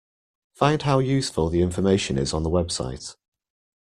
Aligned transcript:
Find 0.55 0.81
how 0.81 0.97
useful 0.97 1.49
the 1.49 1.61
information 1.61 2.17
is 2.17 2.33
on 2.33 2.41
the 2.41 2.49
website. 2.49 3.15